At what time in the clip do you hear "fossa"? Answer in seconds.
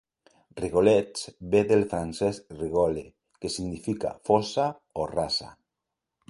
4.31-4.67